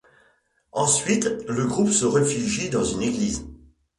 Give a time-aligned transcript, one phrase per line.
[0.71, 3.45] Ensuite, le groupe se refugie dans une église.